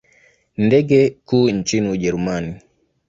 Ni 0.57 0.65
ndege 0.65 1.09
kuu 1.25 1.49
nchini 1.49 1.89
Ujerumani. 1.89 2.55